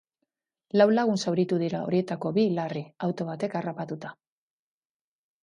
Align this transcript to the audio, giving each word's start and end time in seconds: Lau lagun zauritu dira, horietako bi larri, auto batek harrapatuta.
Lau 0.81 0.87
lagun 0.99 1.19
zauritu 1.25 1.59
dira, 1.63 1.81
horietako 1.89 2.31
bi 2.39 2.47
larri, 2.61 2.83
auto 3.09 3.29
batek 3.29 3.57
harrapatuta. 3.61 4.17